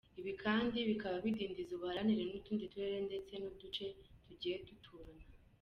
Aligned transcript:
Ibi 0.19 0.31
kandi 0.43 0.77
bikaba 0.89 1.15
bidindiza 1.25 1.71
ubuhahirane 1.73 2.13
n’utundi 2.15 2.63
turere 2.71 2.99
ndetse 3.09 3.31
n’uduce 3.37 3.85
tugiye 4.25 4.55
duturana. 4.67 5.25